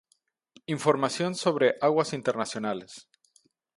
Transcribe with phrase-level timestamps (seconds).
[0.65, 3.07] Información sobre aguas internacionales